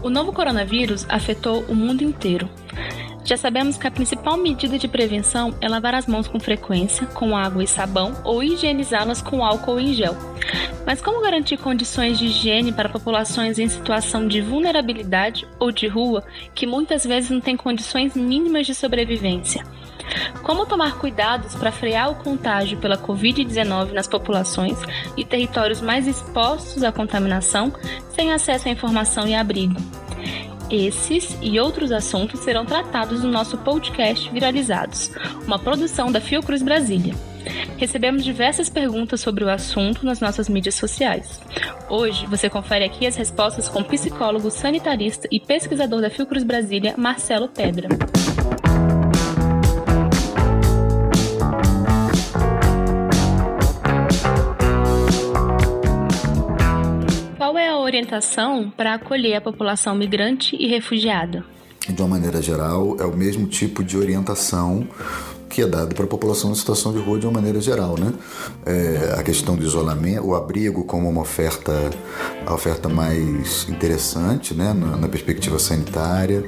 [0.00, 2.48] O novo coronavírus afetou o mundo inteiro.
[3.28, 7.36] Já sabemos que a principal medida de prevenção é lavar as mãos com frequência, com
[7.36, 10.16] água e sabão, ou higienizá-las com álcool em gel.
[10.86, 16.24] Mas como garantir condições de higiene para populações em situação de vulnerabilidade ou de rua
[16.54, 19.62] que muitas vezes não têm condições mínimas de sobrevivência?
[20.42, 24.78] Como tomar cuidados para frear o contágio pela Covid-19 nas populações
[25.18, 27.74] e territórios mais expostos à contaminação,
[28.08, 30.07] sem acesso à informação e abrigo?
[30.70, 35.10] Esses e outros assuntos serão tratados no nosso podcast Viralizados,
[35.46, 37.14] uma produção da Fiocruz Brasília.
[37.78, 41.40] Recebemos diversas perguntas sobre o assunto nas nossas mídias sociais.
[41.88, 46.94] Hoje você confere aqui as respostas com o psicólogo sanitarista e pesquisador da Fiocruz Brasília,
[46.98, 47.88] Marcelo Pedra.
[57.88, 61.44] Orientação para acolher a população migrante e refugiada?
[61.88, 64.86] De uma maneira geral, é o mesmo tipo de orientação
[65.48, 68.12] que é dado para a população em situação de rua de uma maneira geral, né?
[68.66, 71.72] É, a questão do isolamento, o abrigo como uma oferta,
[72.46, 74.74] a oferta mais interessante, né?
[74.74, 76.44] Na, na perspectiva sanitária,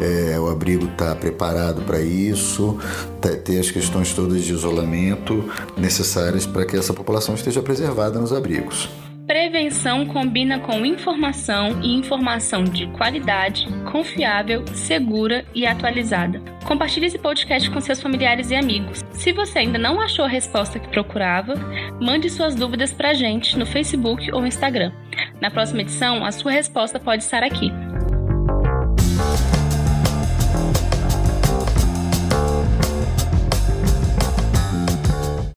[0.00, 2.78] é, o abrigo está preparado para isso,
[3.20, 5.44] tá, ter as questões todas de isolamento
[5.76, 8.88] necessárias para que essa população esteja preservada nos abrigos.
[9.28, 16.40] Prevenção combina com informação e informação de qualidade, confiável, segura e atualizada.
[16.66, 19.04] Compartilhe esse podcast com seus familiares e amigos.
[19.12, 21.56] Se você ainda não achou a resposta que procurava,
[22.00, 24.92] mande suas dúvidas para a gente no Facebook ou Instagram.
[25.42, 27.70] Na próxima edição, a sua resposta pode estar aqui.